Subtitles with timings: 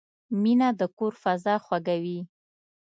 [0.41, 2.19] مینه د کور فضا خوږوي.